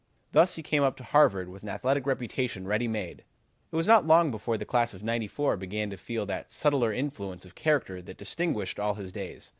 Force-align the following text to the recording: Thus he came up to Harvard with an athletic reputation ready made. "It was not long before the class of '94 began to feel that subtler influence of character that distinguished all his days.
Thus 0.31 0.55
he 0.55 0.63
came 0.63 0.81
up 0.81 0.97
to 0.97 1.03
Harvard 1.03 1.47
with 1.47 1.61
an 1.61 1.69
athletic 1.69 2.07
reputation 2.07 2.67
ready 2.67 2.87
made. 2.87 3.23
"It 3.71 3.75
was 3.75 3.85
not 3.85 4.07
long 4.07 4.31
before 4.31 4.57
the 4.57 4.65
class 4.65 4.95
of 4.95 5.03
'94 5.03 5.57
began 5.57 5.91
to 5.91 5.95
feel 5.97 6.25
that 6.25 6.51
subtler 6.51 6.91
influence 6.91 7.45
of 7.45 7.53
character 7.53 8.01
that 8.01 8.17
distinguished 8.17 8.79
all 8.79 8.95
his 8.95 9.11
days. 9.11 9.49